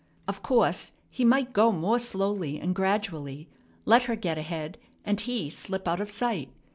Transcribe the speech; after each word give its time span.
Of 0.27 0.41
course 0.41 0.93
he 1.11 1.23
might 1.23 1.53
go 1.53 1.71
more 1.71 1.99
slowly 1.99 2.59
and 2.59 2.73
gradually, 2.73 3.49
let 3.85 4.05
her 4.05 4.15
get 4.15 4.35
ahead, 4.39 4.79
and 5.05 5.21
he 5.21 5.47
slip 5.47 5.87
out 5.87 6.01
of 6.01 6.09
sight. 6.09 6.49